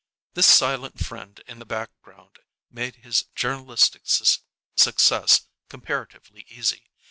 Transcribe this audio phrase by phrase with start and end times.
[0.33, 2.39] This silent friend in the background
[2.71, 6.89] made his journalistic success comparatively easy.